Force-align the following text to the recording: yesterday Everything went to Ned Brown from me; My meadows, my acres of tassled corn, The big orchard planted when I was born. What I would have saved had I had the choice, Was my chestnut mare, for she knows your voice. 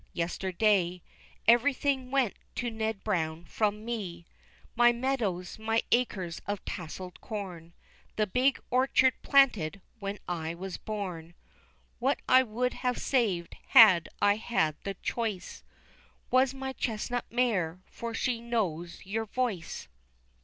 yesterday 0.13 0.99
Everything 1.47 2.09
went 2.09 2.33
to 2.55 2.71
Ned 2.71 3.03
Brown 3.03 3.45
from 3.45 3.85
me; 3.85 4.25
My 4.75 4.91
meadows, 4.91 5.59
my 5.59 5.83
acres 5.91 6.41
of 6.47 6.65
tassled 6.65 7.21
corn, 7.21 7.73
The 8.15 8.25
big 8.25 8.59
orchard 8.71 9.13
planted 9.21 9.79
when 9.99 10.17
I 10.27 10.55
was 10.55 10.79
born. 10.79 11.35
What 11.99 12.19
I 12.27 12.41
would 12.41 12.73
have 12.73 12.97
saved 12.97 13.55
had 13.67 14.09
I 14.19 14.37
had 14.37 14.75
the 14.85 14.95
choice, 15.03 15.61
Was 16.31 16.51
my 16.55 16.73
chestnut 16.73 17.25
mare, 17.31 17.83
for 17.85 18.15
she 18.15 18.41
knows 18.41 19.05
your 19.05 19.25
voice. 19.25 19.87